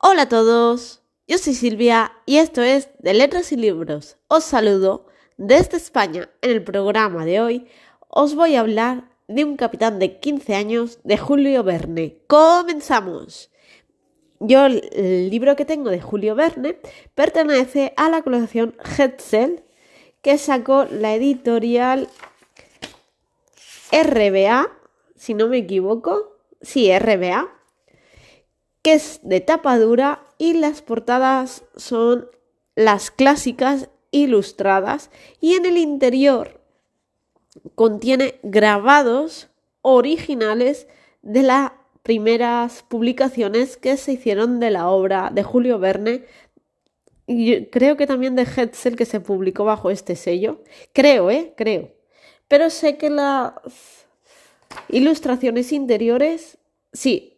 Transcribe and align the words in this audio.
Hola 0.00 0.22
a 0.22 0.28
todos, 0.28 1.02
yo 1.26 1.38
soy 1.38 1.54
Silvia 1.54 2.12
y 2.24 2.36
esto 2.36 2.62
es 2.62 2.88
de 3.00 3.14
Letras 3.14 3.50
y 3.50 3.56
Libros. 3.56 4.16
Os 4.28 4.44
saludo 4.44 5.06
desde 5.38 5.76
España. 5.76 6.30
En 6.40 6.52
el 6.52 6.62
programa 6.62 7.24
de 7.24 7.40
hoy 7.40 7.66
os 8.06 8.36
voy 8.36 8.54
a 8.54 8.60
hablar 8.60 9.10
de 9.26 9.44
un 9.44 9.56
capitán 9.56 9.98
de 9.98 10.20
15 10.20 10.54
años 10.54 11.00
de 11.02 11.18
Julio 11.18 11.64
Verne. 11.64 12.16
¡Comenzamos! 12.28 13.50
Yo 14.38 14.66
el 14.66 15.30
libro 15.30 15.56
que 15.56 15.64
tengo 15.64 15.90
de 15.90 16.00
Julio 16.00 16.36
Verne 16.36 16.78
pertenece 17.16 17.92
a 17.96 18.08
la 18.08 18.22
colección 18.22 18.76
Hetzel 18.96 19.64
que 20.22 20.38
sacó 20.38 20.84
la 20.84 21.16
editorial 21.16 22.08
RBA, 23.90 24.68
si 25.16 25.34
no 25.34 25.48
me 25.48 25.58
equivoco. 25.58 26.36
Sí, 26.62 26.96
RBA 26.96 27.57
que 28.82 28.94
es 28.94 29.20
de 29.22 29.40
tapa 29.40 29.78
dura 29.78 30.22
y 30.38 30.54
las 30.54 30.82
portadas 30.82 31.64
son 31.76 32.28
las 32.74 33.10
clásicas 33.10 33.88
ilustradas 34.10 35.10
y 35.40 35.54
en 35.54 35.66
el 35.66 35.76
interior 35.76 36.60
contiene 37.74 38.38
grabados 38.42 39.48
originales 39.82 40.86
de 41.22 41.42
las 41.42 41.72
primeras 42.02 42.84
publicaciones 42.88 43.76
que 43.76 43.96
se 43.96 44.12
hicieron 44.12 44.60
de 44.60 44.70
la 44.70 44.88
obra 44.88 45.30
de 45.32 45.42
Julio 45.42 45.78
Verne 45.78 46.24
y 47.26 47.66
creo 47.66 47.98
que 47.98 48.06
también 48.06 48.34
de 48.34 48.44
Hetzel 48.44 48.96
que 48.96 49.04
se 49.04 49.20
publicó 49.20 49.64
bajo 49.64 49.90
este 49.90 50.16
sello. 50.16 50.62
Creo, 50.94 51.30
¿eh? 51.30 51.52
Creo. 51.56 51.92
Pero 52.48 52.70
sé 52.70 52.96
que 52.96 53.10
las 53.10 53.52
ilustraciones 54.88 55.70
interiores, 55.72 56.56
sí, 56.94 57.37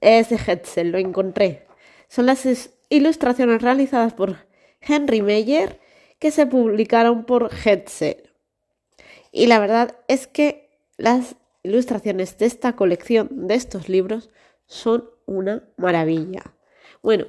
es 0.00 0.28
de 0.30 0.36
Hetzel, 0.36 0.90
lo 0.90 0.98
encontré. 0.98 1.66
Son 2.08 2.26
las 2.26 2.46
ilustraciones 2.88 3.62
realizadas 3.62 4.14
por 4.14 4.36
Henry 4.80 5.22
Meyer 5.22 5.80
que 6.18 6.30
se 6.30 6.46
publicaron 6.46 7.24
por 7.24 7.50
Hetzel. 7.52 8.30
Y 9.32 9.46
la 9.46 9.58
verdad 9.58 9.96
es 10.08 10.26
que 10.26 10.70
las 10.96 11.36
ilustraciones 11.62 12.38
de 12.38 12.46
esta 12.46 12.74
colección, 12.74 13.46
de 13.46 13.54
estos 13.54 13.88
libros, 13.88 14.30
son 14.66 15.10
una 15.26 15.62
maravilla. 15.76 16.42
Bueno, 17.02 17.26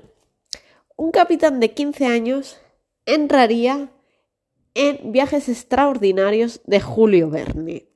un 0.95 1.11
capitán 1.11 1.59
de 1.59 1.71
15 1.71 2.05
años 2.05 2.59
entraría 3.05 3.89
en 4.73 5.11
viajes 5.11 5.49
extraordinarios 5.49 6.61
de 6.65 6.79
Julio 6.79 7.29
Verne. 7.29 7.87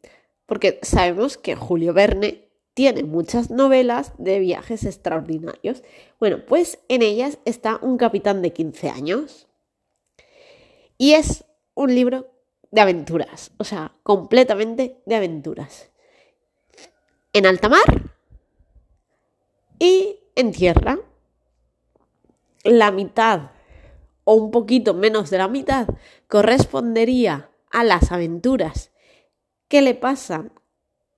Porque 0.45 0.79
sabemos 0.81 1.37
que 1.37 1.55
Julio 1.55 1.93
Verne 1.93 2.49
tiene 2.73 3.03
muchas 3.03 3.49
novelas 3.49 4.13
de 4.17 4.39
viajes 4.39 4.85
extraordinarios. 4.85 5.83
Bueno, 6.19 6.45
pues 6.45 6.79
en 6.87 7.01
ellas 7.01 7.39
está 7.45 7.77
un 7.81 7.97
capitán 7.97 8.41
de 8.41 8.53
15 8.53 8.89
años. 8.89 9.47
Y 10.97 11.13
es 11.13 11.45
un 11.73 11.93
libro 11.93 12.31
de 12.71 12.81
aventuras, 12.81 13.51
o 13.57 13.63
sea, 13.63 13.93
completamente 14.03 15.01
de 15.05 15.15
aventuras. 15.15 15.91
En 17.33 17.45
alta 17.45 17.69
mar 17.69 18.11
y 19.79 20.19
en 20.35 20.51
tierra. 20.51 20.99
La 22.63 22.91
mitad, 22.91 23.51
o 24.23 24.35
un 24.35 24.51
poquito 24.51 24.93
menos 24.93 25.31
de 25.31 25.39
la 25.39 25.47
mitad, 25.47 25.87
correspondería 26.27 27.49
a 27.71 27.83
las 27.83 28.11
aventuras 28.11 28.91
que 29.67 29.81
le 29.81 29.95
pasan 29.95 30.53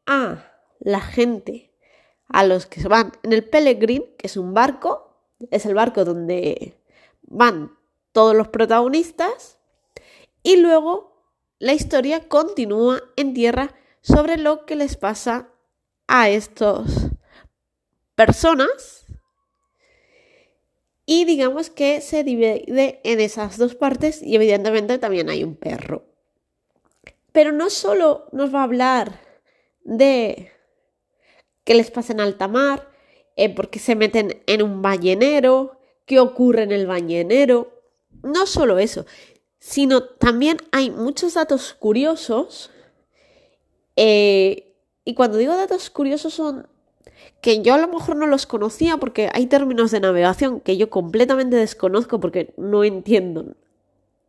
a 0.05 0.52
la 0.83 1.01
gente 1.01 1.71
a 2.27 2.45
los 2.45 2.65
que 2.65 2.87
van 2.87 3.13
en 3.23 3.33
el 3.33 3.43
Pelegrin, 3.43 4.03
que 4.17 4.27
es 4.27 4.37
un 4.37 4.53
barco, 4.53 5.17
es 5.51 5.65
el 5.65 5.73
barco 5.73 6.05
donde 6.05 6.77
van 7.21 7.77
todos 8.11 8.35
los 8.35 8.49
protagonistas, 8.49 9.57
y 10.43 10.57
luego 10.57 11.13
la 11.59 11.73
historia 11.73 12.27
continúa 12.27 13.01
en 13.15 13.33
tierra 13.33 13.73
sobre 14.01 14.37
lo 14.37 14.65
que 14.65 14.75
les 14.75 14.97
pasa 14.97 15.49
a 16.07 16.29
estas 16.29 17.11
personas. 18.15 19.05
Y 21.05 21.25
digamos 21.25 21.69
que 21.69 22.01
se 22.01 22.23
divide 22.23 23.01
en 23.03 23.19
esas 23.19 23.57
dos 23.57 23.75
partes 23.75 24.21
y 24.21 24.35
evidentemente 24.35 24.97
también 24.99 25.29
hay 25.29 25.43
un 25.43 25.55
perro. 25.55 26.05
Pero 27.31 27.51
no 27.51 27.69
solo 27.69 28.27
nos 28.31 28.53
va 28.53 28.61
a 28.61 28.63
hablar 28.63 29.21
de 29.83 30.52
qué 31.63 31.75
les 31.75 31.91
pasa 31.91 32.13
en 32.13 32.19
alta 32.19 32.47
mar, 32.47 32.89
eh, 33.35 33.53
por 33.53 33.69
qué 33.69 33.79
se 33.79 33.95
meten 33.95 34.41
en 34.47 34.61
un 34.61 34.81
ballenero, 34.81 35.79
qué 36.05 36.19
ocurre 36.19 36.63
en 36.63 36.71
el 36.71 36.87
ballenero. 36.87 37.71
No 38.21 38.45
solo 38.45 38.79
eso, 38.79 39.05
sino 39.59 40.03
también 40.03 40.57
hay 40.71 40.91
muchos 40.91 41.33
datos 41.33 41.73
curiosos. 41.73 42.71
Eh, 43.95 44.75
y 45.05 45.13
cuando 45.15 45.37
digo 45.37 45.55
datos 45.55 45.89
curiosos 45.89 46.33
son 46.33 46.67
que 47.41 47.61
yo 47.61 47.73
a 47.73 47.77
lo 47.77 47.87
mejor 47.87 48.15
no 48.15 48.25
los 48.25 48.45
conocía 48.45 48.97
porque 48.97 49.29
hay 49.33 49.47
términos 49.47 49.91
de 49.91 49.99
navegación 49.99 50.61
que 50.61 50.77
yo 50.77 50.89
completamente 50.89 51.57
desconozco 51.57 52.19
porque 52.19 52.53
no 52.57 52.83
entiendo 52.83 53.55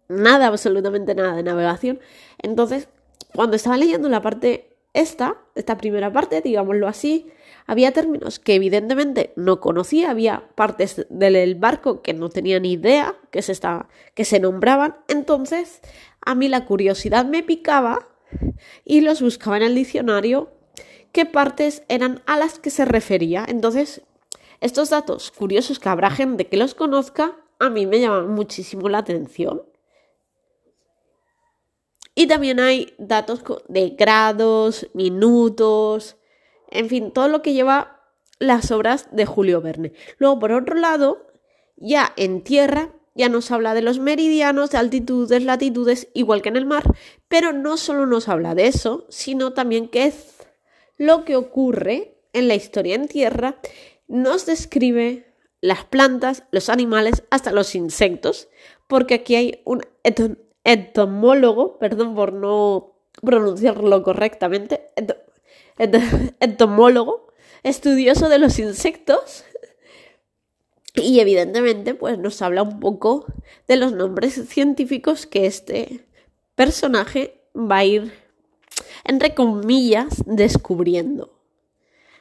nada, 0.08 0.48
absolutamente 0.48 1.14
nada 1.14 1.36
de 1.36 1.42
navegación. 1.42 2.00
Entonces, 2.42 2.88
cuando 3.34 3.56
estaba 3.56 3.76
leyendo 3.76 4.08
la 4.08 4.22
parte 4.22 4.73
esta, 4.94 5.36
esta 5.54 5.76
primera 5.76 6.12
parte, 6.12 6.40
digámoslo 6.40 6.88
así, 6.88 7.26
había 7.66 7.92
términos 7.92 8.38
que 8.38 8.54
evidentemente 8.54 9.32
no 9.36 9.60
conocía, 9.60 10.10
había 10.10 10.48
partes 10.54 11.06
del 11.10 11.54
barco 11.56 12.00
que 12.00 12.14
no 12.14 12.28
tenía 12.28 12.60
ni 12.60 12.72
idea 12.72 13.16
que 13.30 13.42
se, 13.42 13.52
estaba, 13.52 13.88
que 14.14 14.24
se 14.24 14.40
nombraban, 14.40 14.96
entonces 15.08 15.80
a 16.20 16.34
mí 16.34 16.48
la 16.48 16.64
curiosidad 16.64 17.26
me 17.26 17.42
picaba 17.42 18.08
y 18.84 19.00
los 19.00 19.20
buscaba 19.20 19.56
en 19.56 19.64
el 19.64 19.74
diccionario 19.74 20.52
qué 21.12 21.26
partes 21.26 21.82
eran 21.88 22.22
a 22.26 22.36
las 22.36 22.58
que 22.58 22.70
se 22.70 22.84
refería. 22.84 23.44
Entonces, 23.46 24.02
estos 24.60 24.90
datos 24.90 25.30
curiosos 25.30 25.78
que 25.78 25.88
habrá 25.88 26.10
gente 26.10 26.46
que 26.46 26.56
los 26.56 26.74
conozca, 26.74 27.36
a 27.58 27.70
mí 27.70 27.86
me 27.86 28.00
llaman 28.00 28.30
muchísimo 28.30 28.88
la 28.88 28.98
atención. 28.98 29.62
Y 32.14 32.26
también 32.26 32.60
hay 32.60 32.94
datos 32.98 33.42
de 33.68 33.90
grados, 33.90 34.88
minutos, 34.94 36.16
en 36.70 36.88
fin, 36.88 37.12
todo 37.12 37.28
lo 37.28 37.42
que 37.42 37.52
lleva 37.52 38.00
las 38.38 38.70
obras 38.70 39.08
de 39.12 39.26
Julio 39.26 39.60
Verne. 39.60 39.92
Luego, 40.18 40.38
por 40.38 40.52
otro 40.52 40.76
lado, 40.76 41.26
ya 41.76 42.12
en 42.16 42.42
tierra, 42.42 42.92
ya 43.14 43.28
nos 43.28 43.50
habla 43.50 43.74
de 43.74 43.82
los 43.82 43.98
meridianos, 43.98 44.70
de 44.70 44.78
altitudes, 44.78 45.44
latitudes, 45.44 46.08
igual 46.14 46.42
que 46.42 46.48
en 46.48 46.56
el 46.56 46.66
mar, 46.66 46.84
pero 47.28 47.52
no 47.52 47.76
solo 47.76 48.06
nos 48.06 48.28
habla 48.28 48.54
de 48.54 48.66
eso, 48.66 49.06
sino 49.08 49.52
también 49.52 49.88
qué 49.88 50.06
es 50.06 50.34
lo 50.96 51.24
que 51.24 51.36
ocurre 51.36 52.18
en 52.32 52.48
la 52.48 52.54
historia 52.54 52.94
en 52.94 53.08
tierra, 53.08 53.56
nos 54.08 54.46
describe 54.46 55.32
las 55.60 55.84
plantas, 55.84 56.44
los 56.50 56.68
animales, 56.68 57.24
hasta 57.30 57.52
los 57.52 57.74
insectos, 57.74 58.48
porque 58.86 59.14
aquí 59.14 59.34
hay 59.36 59.62
un 59.64 59.82
entomólogo, 60.64 61.78
perdón 61.78 62.14
por 62.14 62.32
no 62.32 62.94
pronunciarlo 63.22 64.02
correctamente, 64.02 64.90
entomólogo, 66.40 67.28
estudioso 67.62 68.28
de 68.28 68.38
los 68.38 68.58
insectos. 68.58 69.44
Y 70.94 71.20
evidentemente, 71.20 71.94
pues 71.94 72.18
nos 72.18 72.40
habla 72.40 72.62
un 72.62 72.80
poco 72.80 73.26
de 73.66 73.76
los 73.76 73.92
nombres 73.92 74.34
científicos 74.48 75.26
que 75.26 75.46
este 75.46 76.06
personaje 76.54 77.42
va 77.54 77.78
a 77.78 77.84
ir, 77.84 78.12
entre 79.04 79.34
comillas, 79.34 80.22
descubriendo. 80.26 81.32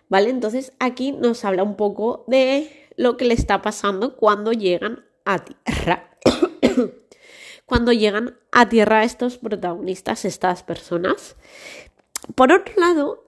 ¿Vale? 0.10 0.30
Entonces 0.30 0.74
aquí 0.80 1.12
nos 1.12 1.46
habla 1.46 1.64
un 1.64 1.76
poco 1.76 2.24
de 2.28 2.70
lo 2.98 3.18
que 3.18 3.26
le 3.26 3.34
está 3.34 3.62
pasando 3.62 4.16
cuando 4.16 4.52
llegan 4.52 5.06
a 5.26 5.44
tierra 5.44 6.13
cuando 7.66 7.92
llegan 7.94 8.38
a 8.52 8.70
tierra 8.70 9.04
estos 9.04 9.38
protagonistas, 9.38 10.26
estas 10.26 10.64
personas. 10.64 11.36
Por 12.36 12.52
otro 12.52 12.74
lado, 12.78 13.24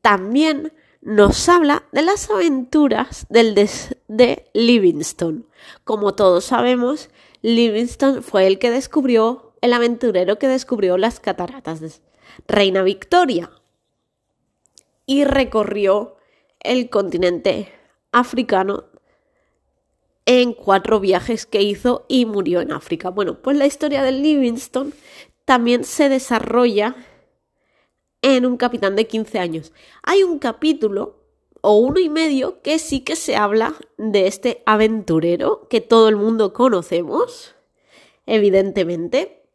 también 0.00 0.72
nos 1.00 1.48
habla 1.48 1.84
de 1.92 2.02
las 2.02 2.28
aventuras 2.30 3.26
del 3.30 3.54
de 4.08 4.50
Livingstone. 4.52 5.42
Como 5.84 6.14
todos 6.14 6.44
sabemos, 6.44 7.10
Livingstone 7.42 8.22
fue 8.22 8.46
el 8.46 8.58
que 8.58 8.70
descubrió, 8.70 9.52
el 9.60 9.72
aventurero 9.72 10.38
que 10.38 10.48
descubrió 10.48 10.98
las 10.98 11.20
cataratas 11.20 11.80
de 11.80 11.92
Reina 12.46 12.82
Victoria 12.82 13.50
y 15.06 15.24
recorrió 15.24 16.16
el 16.60 16.90
continente 16.90 17.72
africano 18.12 18.84
en 20.30 20.52
cuatro 20.52 21.00
viajes 21.00 21.46
que 21.46 21.62
hizo 21.62 22.04
y 22.06 22.26
murió 22.26 22.60
en 22.60 22.70
África. 22.70 23.08
Bueno, 23.08 23.40
pues 23.40 23.56
la 23.56 23.64
historia 23.64 24.02
de 24.02 24.12
Livingstone 24.12 24.92
también 25.46 25.84
se 25.84 26.10
desarrolla 26.10 26.94
en 28.20 28.44
un 28.44 28.58
capitán 28.58 28.94
de 28.94 29.06
15 29.06 29.38
años. 29.38 29.72
Hay 30.02 30.24
un 30.24 30.38
capítulo, 30.38 31.16
o 31.62 31.78
uno 31.78 31.98
y 31.98 32.10
medio 32.10 32.60
que 32.60 32.78
sí 32.78 33.00
que 33.00 33.16
se 33.16 33.36
habla 33.36 33.74
de 33.96 34.26
este 34.26 34.62
aventurero 34.66 35.66
que 35.70 35.80
todo 35.80 36.10
el 36.10 36.16
mundo 36.16 36.52
conocemos, 36.52 37.54
evidentemente. 38.26 39.46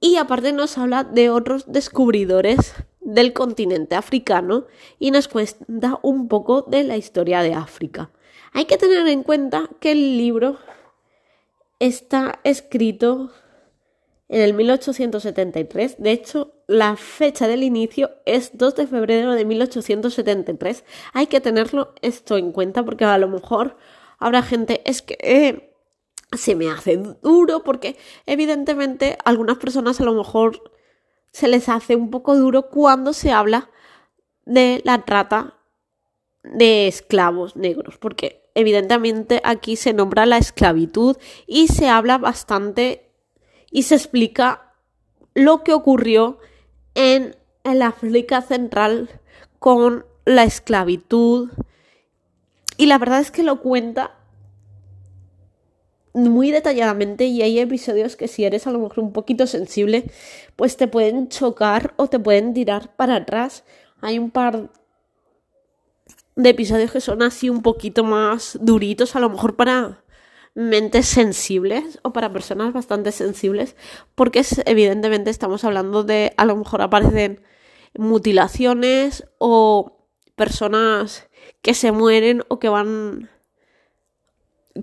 Y 0.00 0.16
aparte 0.16 0.52
nos 0.52 0.76
habla 0.76 1.04
de 1.04 1.30
otros 1.30 1.70
descubridores 1.70 2.74
del 3.00 3.32
continente 3.32 3.94
africano 3.94 4.66
y 4.98 5.12
nos 5.12 5.28
cuenta 5.28 6.00
un 6.02 6.26
poco 6.26 6.62
de 6.62 6.82
la 6.82 6.96
historia 6.96 7.42
de 7.42 7.54
África. 7.54 8.10
Hay 8.52 8.64
que 8.64 8.78
tener 8.78 9.06
en 9.08 9.22
cuenta 9.22 9.68
que 9.80 9.92
el 9.92 10.16
libro 10.16 10.58
está 11.78 12.40
escrito 12.44 13.30
en 14.28 14.42
el 14.42 14.54
1873. 14.54 15.96
De 15.98 16.12
hecho, 16.12 16.54
la 16.66 16.96
fecha 16.96 17.48
del 17.48 17.62
inicio 17.62 18.10
es 18.26 18.56
2 18.56 18.76
de 18.76 18.86
febrero 18.86 19.32
de 19.32 19.44
1873. 19.44 20.84
Hay 21.12 21.26
que 21.26 21.40
tenerlo 21.40 21.94
esto 22.02 22.36
en 22.36 22.52
cuenta 22.52 22.84
porque 22.84 23.04
a 23.04 23.18
lo 23.18 23.28
mejor 23.28 23.76
habrá 24.18 24.42
gente, 24.42 24.82
es 24.84 25.02
que 25.02 25.16
eh, 25.20 25.74
se 26.36 26.54
me 26.54 26.70
hace 26.70 26.96
duro 27.22 27.64
porque 27.64 27.96
evidentemente 28.26 29.16
algunas 29.24 29.58
personas 29.58 30.00
a 30.00 30.04
lo 30.04 30.12
mejor 30.12 30.72
se 31.32 31.48
les 31.48 31.68
hace 31.68 31.96
un 31.96 32.10
poco 32.10 32.36
duro 32.36 32.68
cuando 32.68 33.12
se 33.12 33.30
habla 33.30 33.70
de 34.44 34.82
la 34.84 35.04
trata 35.04 35.57
de 36.42 36.88
esclavos 36.88 37.56
negros, 37.56 37.98
porque 37.98 38.50
evidentemente 38.54 39.40
aquí 39.44 39.76
se 39.76 39.92
nombra 39.92 40.26
la 40.26 40.38
esclavitud 40.38 41.16
y 41.46 41.68
se 41.68 41.88
habla 41.88 42.18
bastante 42.18 43.10
y 43.70 43.82
se 43.82 43.94
explica 43.94 44.74
lo 45.34 45.62
que 45.62 45.72
ocurrió 45.72 46.38
en 46.94 47.36
el 47.64 47.82
África 47.82 48.40
Central 48.40 49.08
con 49.58 50.06
la 50.24 50.44
esclavitud 50.44 51.50
y 52.78 52.86
la 52.86 52.98
verdad 52.98 53.20
es 53.20 53.30
que 53.30 53.42
lo 53.42 53.60
cuenta 53.60 54.14
muy 56.14 56.50
detalladamente 56.50 57.26
y 57.26 57.42
hay 57.42 57.58
episodios 57.58 58.16
que 58.16 58.28
si 58.28 58.44
eres 58.44 58.66
a 58.66 58.70
lo 58.70 58.78
mejor 58.78 59.00
un 59.00 59.12
poquito 59.12 59.46
sensible, 59.46 60.10
pues 60.56 60.76
te 60.76 60.88
pueden 60.88 61.28
chocar 61.28 61.92
o 61.96 62.08
te 62.08 62.18
pueden 62.18 62.54
tirar 62.54 62.94
para 62.96 63.16
atrás. 63.16 63.64
Hay 64.00 64.18
un 64.18 64.30
par 64.30 64.70
de 66.38 66.50
episodios 66.50 66.92
que 66.92 67.00
son 67.00 67.20
así 67.22 67.50
un 67.50 67.62
poquito 67.62 68.04
más 68.04 68.56
duritos, 68.62 69.16
a 69.16 69.20
lo 69.20 69.28
mejor 69.28 69.56
para 69.56 70.04
mentes 70.54 71.06
sensibles 71.08 71.98
o 72.02 72.12
para 72.12 72.32
personas 72.32 72.72
bastante 72.72 73.10
sensibles, 73.10 73.74
porque 74.14 74.44
evidentemente 74.64 75.30
estamos 75.30 75.64
hablando 75.64 76.04
de 76.04 76.32
a 76.36 76.44
lo 76.44 76.54
mejor 76.54 76.80
aparecen 76.80 77.42
mutilaciones 77.96 79.24
o 79.38 80.06
personas 80.36 81.28
que 81.60 81.74
se 81.74 81.90
mueren 81.90 82.44
o 82.46 82.60
que 82.60 82.68
van 82.68 83.28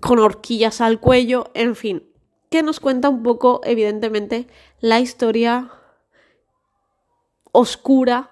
con 0.02 0.20
horquillas 0.20 0.82
al 0.82 1.00
cuello, 1.00 1.52
en 1.54 1.78
fin, 1.78 2.04
que 2.50 2.64
nos 2.64 2.82
cuenta 2.82 3.08
un 3.08 3.24
poco, 3.24 3.62
evidentemente, 3.64 4.48
la 4.82 5.00
historia 5.00 5.72
oscura 7.54 8.30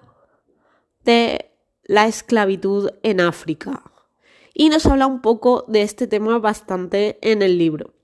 de 1.04 1.53
la 1.84 2.06
esclavitud 2.06 2.90
en 3.02 3.20
África. 3.20 3.82
Y 4.52 4.68
nos 4.68 4.86
habla 4.86 5.06
un 5.06 5.20
poco 5.20 5.64
de 5.68 5.82
este 5.82 6.06
tema 6.06 6.38
bastante 6.38 7.18
en 7.22 7.42
el 7.42 7.58
libro. 7.58 7.94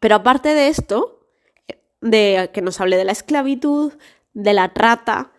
Pero 0.00 0.16
aparte 0.16 0.54
de 0.54 0.68
esto, 0.68 1.26
de 2.00 2.50
que 2.52 2.62
nos 2.62 2.80
hable 2.80 2.96
de 2.96 3.04
la 3.04 3.12
esclavitud, 3.12 3.92
de 4.32 4.52
la 4.52 4.72
trata 4.74 5.32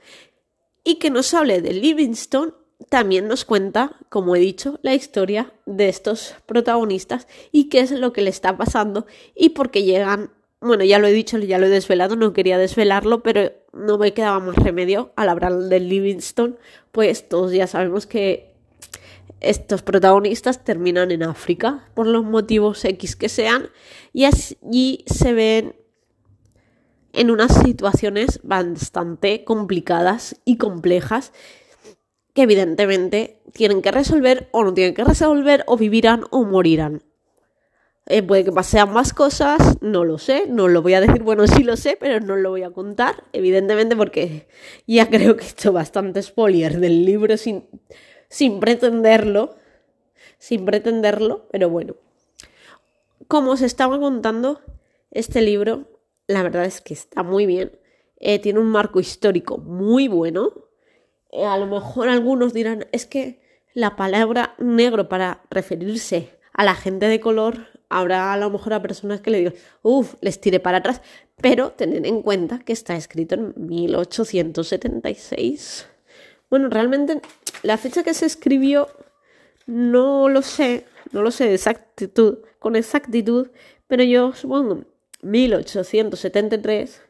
y 0.84 0.96
que 0.96 1.10
nos 1.10 1.34
hable 1.34 1.62
de 1.62 1.74
Livingstone, 1.74 2.54
también 2.90 3.28
nos 3.28 3.46
cuenta, 3.46 3.98
como 4.10 4.36
he 4.36 4.40
dicho, 4.40 4.80
la 4.82 4.94
historia 4.94 5.54
de 5.66 5.90
estos 5.90 6.36
protagonistas 6.46 7.28
y 7.52 7.70
qué 7.70 7.80
es 7.80 7.92
lo 7.92 8.14
que 8.14 8.22
le 8.22 8.30
está 8.30 8.58
pasando 8.58 9.06
y 9.36 9.50
por 9.50 9.72
qué 9.72 9.84
llegan. 9.84 10.32
Bueno, 10.62 10.84
ya 10.84 11.00
lo 11.00 11.08
he 11.08 11.12
dicho, 11.12 11.38
ya 11.38 11.60
lo 11.60 11.68
he 11.68 11.70
desvelado, 11.70 12.16
no 12.16 12.34
quería 12.34 12.58
desvelarlo, 12.58 13.22
pero 13.22 13.52
no 13.74 13.98
me 13.98 14.14
quedaba 14.14 14.40
más 14.40 14.56
remedio 14.56 15.12
al 15.16 15.30
hablar 15.30 15.54
del 15.54 15.90
Livingstone, 15.90 16.56
pues 16.92 17.28
todos 17.30 17.52
ya 17.52 17.68
sabemos 17.68 18.08
que 18.08 18.56
estos 19.42 19.84
protagonistas 19.84 20.64
terminan 20.64 21.12
en 21.12 21.24
África 21.24 21.88
por 21.94 22.08
los 22.08 22.24
motivos 22.24 22.84
X 22.84 23.16
que 23.16 23.30
sean 23.30 23.70
y 24.14 24.26
allí 24.26 25.04
se 25.06 25.34
ven 25.34 25.76
en 27.14 27.32
unas 27.32 27.54
situaciones 27.54 28.40
bastante 28.44 29.44
complicadas 29.44 30.42
y 30.46 30.58
complejas 30.58 31.32
que 32.34 32.44
evidentemente 32.44 33.42
tienen 33.54 33.82
que 33.82 33.92
resolver 33.92 34.50
o 34.52 34.64
no 34.64 34.74
tienen 34.74 34.94
que 34.94 35.04
resolver 35.04 35.64
o 35.68 35.78
vivirán 35.78 36.26
o 36.32 36.44
morirán. 36.44 37.02
Eh, 38.08 38.22
puede 38.22 38.44
que 38.44 38.52
pasen 38.52 38.92
más 38.92 39.14
cosas, 39.14 39.82
no 39.82 40.06
lo 40.06 40.20
sé, 40.20 40.46
no 40.48 40.68
lo 40.68 40.84
voy 40.84 40.94
a 40.94 41.02
decir, 41.02 41.24
bueno, 41.24 41.48
sí 41.48 41.64
lo 41.64 41.76
sé, 41.76 41.98
pero 42.00 42.20
no 42.20 42.36
lo 42.36 42.52
voy 42.52 42.62
a 42.62 42.70
contar, 42.70 43.24
evidentemente 43.34 43.96
porque 43.96 44.48
ya 44.86 45.10
creo 45.10 45.36
que 45.36 45.46
he 45.46 45.50
hecho 45.50 45.74
bastante 45.74 46.22
spoiler 46.22 46.80
del 46.80 47.04
libro 47.04 47.36
sin, 47.38 47.68
sin 48.30 48.60
pretenderlo, 48.60 49.56
sin 50.38 50.66
pretenderlo, 50.66 51.48
pero 51.52 51.70
bueno. 51.70 51.96
Como 53.28 53.52
os 53.52 53.62
estaba 53.64 54.00
contando, 54.00 54.62
este 55.10 55.42
libro, 55.42 55.88
la 56.28 56.44
verdad 56.44 56.66
es 56.66 56.82
que 56.82 56.94
está 56.94 57.24
muy 57.24 57.48
bien, 57.48 57.72
eh, 58.20 58.38
tiene 58.38 58.60
un 58.60 58.68
marco 58.68 59.00
histórico 59.00 59.58
muy 59.58 60.08
bueno, 60.08 60.54
eh, 61.32 61.44
a 61.44 61.58
lo 61.58 61.66
mejor 61.66 62.10
algunos 62.10 62.54
dirán, 62.54 62.86
es 62.92 63.08
que 63.08 63.42
la 63.74 63.96
palabra 63.96 64.54
negro 64.60 65.10
para 65.10 65.44
referirse 65.50 66.38
a 66.54 66.64
la 66.64 66.76
gente 66.76 67.08
de 67.08 67.20
color, 67.20 67.75
habrá 67.90 68.34
a 68.34 68.38
lo 68.38 68.50
mejor 68.50 68.74
a 68.74 68.82
personas 68.82 69.22
que 69.22 69.32
le 69.32 69.38
digan, 69.40 69.54
uff, 69.82 70.16
les 70.22 70.42
tire 70.42 70.60
para 70.60 70.80
atrás, 70.80 71.02
pero 71.42 71.72
tened 71.72 72.06
en 72.06 72.22
cuenta 72.22 72.60
que 72.60 72.74
está 72.74 72.96
escrito 72.96 73.36
en 73.36 73.54
1876. 73.58 75.88
Bueno, 76.50 76.70
realmente 76.70 77.22
la 77.64 77.78
fecha 77.78 78.04
que 78.04 78.14
se 78.14 78.26
escribió 78.26 78.90
no 79.66 80.28
lo 80.30 80.42
sé, 80.42 80.86
no 81.12 81.22
lo 81.22 81.32
sé 81.32 81.54
exactitud, 81.54 82.40
con 82.60 82.76
exactitud, 82.76 83.50
pero 83.88 84.04
yo 84.04 84.34
supongo 84.34 84.84
1873 85.22 87.02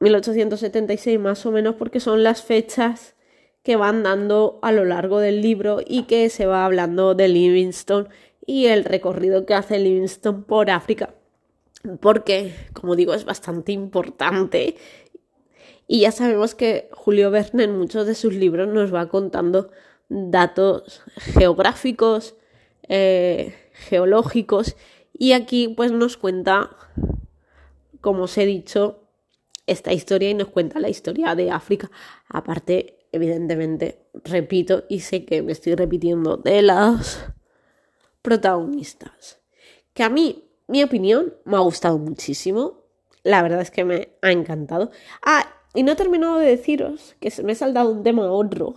1876 0.00 1.20
más 1.20 1.44
o 1.44 1.52
menos 1.52 1.74
porque 1.74 2.00
son 2.00 2.22
las 2.22 2.42
fechas 2.42 3.14
que 3.62 3.76
van 3.76 4.02
dando 4.02 4.58
a 4.62 4.72
lo 4.72 4.86
largo 4.86 5.20
del 5.20 5.42
libro 5.42 5.80
y 5.86 6.04
que 6.04 6.30
se 6.30 6.46
va 6.46 6.64
hablando 6.64 7.14
de 7.14 7.28
Livingstone 7.28 8.08
y 8.50 8.66
el 8.66 8.84
recorrido 8.84 9.46
que 9.46 9.54
hace 9.54 9.78
Livingstone 9.78 10.42
por 10.42 10.70
África. 10.70 11.14
Porque, 12.00 12.52
como 12.72 12.96
digo, 12.96 13.14
es 13.14 13.24
bastante 13.24 13.70
importante. 13.70 14.74
Y 15.86 16.00
ya 16.00 16.10
sabemos 16.10 16.56
que 16.56 16.88
Julio 16.90 17.30
Verne 17.30 17.62
en 17.62 17.78
muchos 17.78 18.08
de 18.08 18.16
sus 18.16 18.34
libros 18.34 18.66
nos 18.66 18.92
va 18.92 19.08
contando 19.08 19.70
datos 20.08 21.02
geográficos, 21.16 22.34
eh, 22.88 23.54
geológicos, 23.72 24.74
y 25.16 25.30
aquí 25.30 25.68
pues 25.68 25.92
nos 25.92 26.16
cuenta, 26.16 26.70
como 28.00 28.24
os 28.24 28.36
he 28.36 28.46
dicho, 28.46 29.04
esta 29.68 29.92
historia 29.92 30.28
y 30.28 30.34
nos 30.34 30.48
cuenta 30.48 30.80
la 30.80 30.88
historia 30.88 31.36
de 31.36 31.52
África. 31.52 31.88
Aparte, 32.28 33.06
evidentemente, 33.12 34.06
repito 34.24 34.86
y 34.88 35.00
sé 35.00 35.24
que 35.24 35.40
me 35.40 35.52
estoy 35.52 35.76
repitiendo 35.76 36.36
de 36.36 36.62
las 36.62 37.32
protagonistas. 38.22 39.40
Que 39.94 40.02
a 40.02 40.08
mí, 40.08 40.44
mi 40.66 40.82
opinión, 40.82 41.34
me 41.44 41.56
ha 41.56 41.60
gustado 41.60 41.98
muchísimo. 41.98 42.84
La 43.22 43.42
verdad 43.42 43.60
es 43.60 43.70
que 43.70 43.84
me 43.84 44.16
ha 44.22 44.32
encantado. 44.32 44.90
Ah, 45.24 45.46
y 45.74 45.82
no 45.82 45.92
he 45.92 45.96
terminado 45.96 46.38
de 46.38 46.46
deciros 46.46 47.16
que 47.20 47.30
se 47.30 47.42
me 47.42 47.52
ha 47.52 47.54
saltado 47.54 47.90
un 47.90 48.02
tema 48.02 48.24
a 48.24 48.32
otro. 48.32 48.74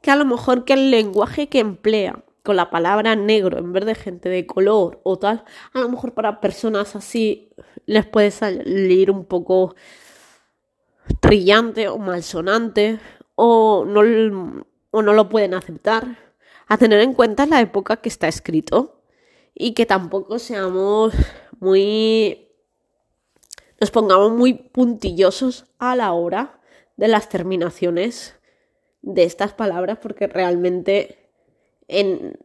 Que 0.00 0.10
a 0.10 0.16
lo 0.16 0.24
mejor 0.24 0.64
que 0.64 0.74
el 0.74 0.90
lenguaje 0.90 1.48
que 1.48 1.58
emplea 1.58 2.24
con 2.42 2.56
la 2.56 2.70
palabra 2.70 3.16
negro 3.16 3.58
en 3.58 3.72
vez 3.72 3.84
de 3.84 3.94
gente 3.94 4.28
de 4.28 4.46
color 4.46 5.00
o 5.02 5.18
tal, 5.18 5.44
a 5.72 5.80
lo 5.80 5.88
mejor 5.88 6.14
para 6.14 6.40
personas 6.40 6.94
así 6.94 7.50
les 7.86 8.06
puede 8.06 8.30
salir 8.30 9.10
un 9.10 9.24
poco 9.24 9.74
trillante 11.20 11.88
o 11.88 11.98
malsonante 11.98 13.00
o 13.34 13.84
no, 13.84 14.64
o 14.90 15.02
no 15.02 15.12
lo 15.12 15.28
pueden 15.28 15.54
aceptar. 15.54 16.25
A 16.66 16.78
tener 16.78 17.00
en 17.00 17.14
cuenta 17.14 17.46
la 17.46 17.60
época 17.60 17.98
que 17.98 18.08
está 18.08 18.28
escrito 18.28 19.02
y 19.54 19.74
que 19.74 19.86
tampoco 19.86 20.38
seamos 20.38 21.12
muy... 21.60 22.48
nos 23.80 23.90
pongamos 23.90 24.32
muy 24.32 24.54
puntillosos 24.54 25.66
a 25.78 25.96
la 25.96 26.12
hora 26.12 26.60
de 26.96 27.08
las 27.08 27.28
terminaciones 27.28 28.36
de 29.02 29.24
estas 29.24 29.52
palabras 29.52 29.98
porque 30.02 30.26
realmente 30.26 31.30
en, 31.88 32.38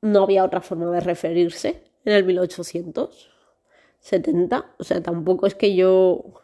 no 0.00 0.22
había 0.22 0.44
otra 0.44 0.62
forma 0.62 0.90
de 0.90 1.00
referirse 1.00 1.84
en 2.04 2.12
el 2.14 2.24
1870. 2.24 4.74
O 4.78 4.84
sea, 4.84 5.02
tampoco 5.02 5.46
es 5.46 5.54
que 5.54 5.74
yo 5.74 6.40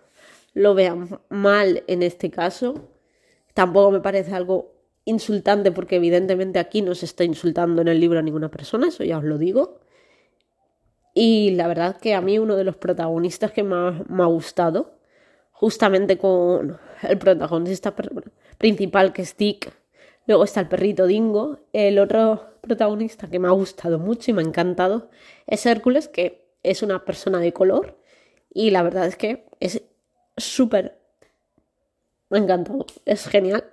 lo 0.53 0.75
vea 0.75 0.95
mal 1.31 1.83
en 1.87 2.03
este 2.03 2.31
caso. 2.31 2.91
Tampoco 3.55 3.91
me 3.91 4.01
parece 4.01 4.35
algo 4.35 4.75
insultante 5.07 5.73
porque 5.73 5.97
evidentemente 5.97 6.59
aquí 6.59 6.83
no 6.83 6.95
se 6.95 7.07
está 7.07 7.25
insultando 7.25 7.81
en 7.81 7.89
el 7.89 7.99
libro 7.99 8.19
a 8.19 8.23
ninguna 8.23 8.51
persona, 8.51 8.89
eso 8.89 9.05
ya 9.05 9.19
os 9.19 9.25
lo 9.25 9.39
digo. 9.39 9.81
Y 11.15 11.53
la 11.53 11.67
verdad 11.69 11.97
que 11.97 12.15
a 12.15 12.21
mí 12.21 12.39
uno 12.39 12.57
de 12.57 12.65
los 12.65 12.77
protagonistas 12.77 13.53
que 13.53 13.63
más 13.63 14.07
me 14.11 14.23
ha 14.23 14.27
gustado, 14.27 14.99
justamente 15.53 16.19
con 16.19 16.79
el 17.03 17.19
protagonista 17.19 17.95
principal 18.59 19.15
que 19.15 19.23
es 19.23 19.37
Dick, 19.37 19.73
luego 20.27 20.45
está 20.45 20.61
el 20.61 20.69
perrito 20.69 21.07
Dingo, 21.07 21.61
el 21.73 21.99
otro 21.99 22.59
protagonista 22.61 23.31
que 23.31 23.39
me 23.39 23.49
ha 23.49 23.53
gustado 23.53 23.99
mucho 23.99 24.31
y 24.31 24.35
me 24.35 24.43
ha 24.43 24.45
encantado 24.45 25.09
es 25.47 25.65
Hércules, 25.65 26.09
que 26.09 26.51
es 26.63 26.83
una 26.83 27.05
persona 27.05 27.39
de 27.39 27.53
color 27.53 27.97
y 28.53 28.71
la 28.71 28.83
verdad 28.83 29.07
es 29.07 29.17
que 29.17 29.47
es 29.61 29.83
súper... 30.37 30.99
Me 32.29 32.39
ha 32.39 32.43
encantado, 32.43 32.85
es 33.05 33.29
genial, 33.29 33.65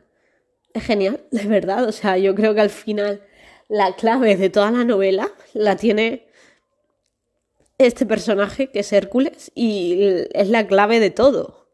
es 0.74 0.84
genial, 0.84 1.26
de 1.32 1.46
verdad, 1.46 1.86
o 1.86 1.92
sea, 1.92 2.18
yo 2.18 2.36
creo 2.36 2.54
que 2.54 2.62
al 2.62 2.70
final 2.70 3.22
la 3.70 3.96
clave 3.96 4.36
de 4.36 4.50
toda 4.50 4.72
la 4.72 4.84
novela 4.84 5.32
la 5.54 5.76
tiene 5.76 6.28
este 7.78 8.06
personaje 8.06 8.70
que 8.70 8.80
es 8.80 8.94
Hércules 8.94 9.52
y 9.56 10.28
es 10.34 10.50
la 10.50 10.68
clave 10.68 11.00
de 11.00 11.10
todo. 11.10 11.68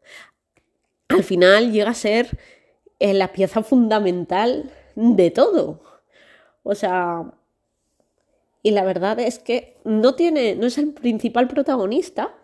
Al 1.08 1.24
final 1.24 1.72
llega 1.72 1.90
a 1.90 1.94
ser 1.94 2.38
eh, 3.00 3.14
la 3.14 3.32
pieza 3.32 3.62
fundamental 3.62 4.70
de 4.94 5.30
todo. 5.30 5.82
O 6.62 6.74
sea, 6.74 7.32
y 8.62 8.70
la 8.72 8.84
verdad 8.84 9.18
es 9.18 9.38
que 9.38 9.78
no 9.84 10.14
tiene, 10.14 10.54
no 10.54 10.66
es 10.66 10.78
el 10.78 10.92
principal 10.92 11.48
protagonista, 11.48 12.34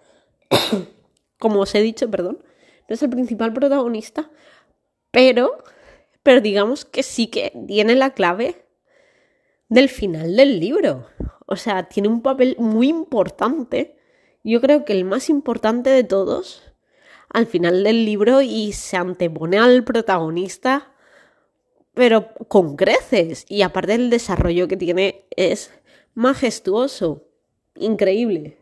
como 1.38 1.60
os 1.60 1.74
he 1.74 1.82
dicho, 1.82 2.10
perdón, 2.10 2.38
no 2.88 2.94
es 2.94 3.02
el 3.02 3.10
principal 3.10 3.52
protagonista, 3.52 4.30
pero, 5.10 5.62
pero 6.26 6.40
digamos 6.40 6.84
que 6.84 7.04
sí 7.04 7.28
que 7.28 7.52
tiene 7.68 7.94
la 7.94 8.10
clave 8.10 8.64
del 9.68 9.88
final 9.88 10.34
del 10.34 10.58
libro. 10.58 11.06
O 11.46 11.54
sea, 11.54 11.88
tiene 11.88 12.08
un 12.08 12.20
papel 12.20 12.56
muy 12.58 12.88
importante. 12.88 13.96
Yo 14.42 14.60
creo 14.60 14.84
que 14.84 14.92
el 14.92 15.04
más 15.04 15.30
importante 15.30 15.88
de 15.90 16.02
todos 16.02 16.64
al 17.28 17.46
final 17.46 17.84
del 17.84 18.04
libro 18.04 18.42
y 18.42 18.72
se 18.72 18.96
antepone 18.96 19.58
al 19.58 19.84
protagonista, 19.84 20.92
pero 21.94 22.34
con 22.48 22.74
creces. 22.74 23.44
Y 23.48 23.62
aparte 23.62 23.94
el 23.94 24.10
desarrollo 24.10 24.66
que 24.66 24.76
tiene 24.76 25.26
es 25.36 25.70
majestuoso, 26.14 27.28
increíble. 27.76 28.58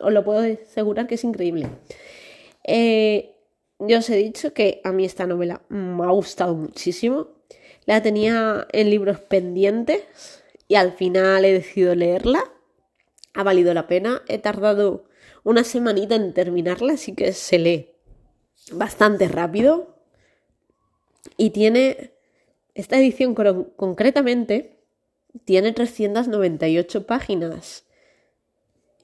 Os 0.00 0.12
lo 0.12 0.24
puedo 0.24 0.40
asegurar 0.40 1.06
que 1.06 1.14
es 1.14 1.22
increíble. 1.22 1.68
Eh, 2.64 3.36
yo 3.78 3.98
os 3.98 4.10
he 4.10 4.16
dicho 4.16 4.52
que 4.52 4.80
a 4.84 4.92
mí 4.92 5.04
esta 5.04 5.26
novela 5.26 5.62
me 5.68 6.04
ha 6.04 6.10
gustado 6.10 6.54
muchísimo. 6.54 7.28
La 7.86 8.02
tenía 8.02 8.66
en 8.72 8.90
libros 8.90 9.20
pendientes 9.20 10.02
y 10.66 10.74
al 10.74 10.92
final 10.92 11.44
he 11.44 11.52
decidido 11.52 11.94
leerla. 11.94 12.44
Ha 13.34 13.42
valido 13.42 13.72
la 13.74 13.86
pena. 13.86 14.22
He 14.26 14.38
tardado 14.38 15.04
una 15.44 15.64
semanita 15.64 16.16
en 16.16 16.34
terminarla, 16.34 16.94
así 16.94 17.14
que 17.14 17.32
se 17.32 17.58
lee 17.58 17.90
bastante 18.72 19.28
rápido. 19.28 19.96
Y 21.36 21.50
tiene, 21.50 22.12
esta 22.74 22.98
edición 22.98 23.34
concretamente, 23.34 24.80
tiene 25.44 25.72
398 25.72 27.06
páginas. 27.06 27.84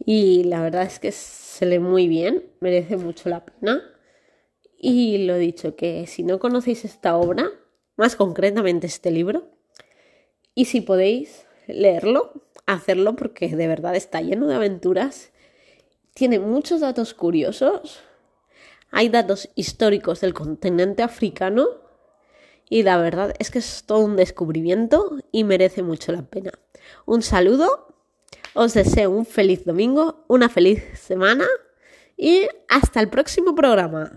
Y 0.04 0.44
la 0.44 0.60
verdad 0.62 0.82
es 0.82 0.98
que 0.98 1.12
se 1.12 1.64
lee 1.64 1.78
muy 1.78 2.08
bien, 2.08 2.44
merece 2.60 2.96
mucho 2.96 3.28
la 3.28 3.44
pena. 3.44 3.93
Y 4.86 5.16
lo 5.16 5.38
dicho, 5.38 5.76
que 5.76 6.06
si 6.06 6.22
no 6.24 6.38
conocéis 6.38 6.84
esta 6.84 7.16
obra, 7.16 7.50
más 7.96 8.16
concretamente 8.16 8.86
este 8.86 9.10
libro, 9.10 9.48
y 10.54 10.66
si 10.66 10.82
podéis 10.82 11.46
leerlo, 11.66 12.34
hacerlo 12.66 13.16
porque 13.16 13.48
de 13.48 13.66
verdad 13.66 13.96
está 13.96 14.20
lleno 14.20 14.46
de 14.46 14.56
aventuras, 14.56 15.32
tiene 16.12 16.38
muchos 16.38 16.82
datos 16.82 17.14
curiosos, 17.14 18.02
hay 18.90 19.08
datos 19.08 19.48
históricos 19.54 20.20
del 20.20 20.34
continente 20.34 21.02
africano 21.02 21.66
y 22.68 22.82
la 22.82 22.98
verdad 22.98 23.34
es 23.38 23.50
que 23.50 23.60
es 23.60 23.84
todo 23.86 24.00
un 24.00 24.16
descubrimiento 24.16 25.16
y 25.32 25.44
merece 25.44 25.82
mucho 25.82 26.12
la 26.12 26.24
pena. 26.24 26.52
Un 27.06 27.22
saludo, 27.22 27.88
os 28.52 28.74
deseo 28.74 29.10
un 29.10 29.24
feliz 29.24 29.64
domingo, 29.64 30.26
una 30.28 30.50
feliz 30.50 30.82
semana 31.00 31.46
y 32.18 32.48
hasta 32.68 33.00
el 33.00 33.08
próximo 33.08 33.54
programa. 33.54 34.12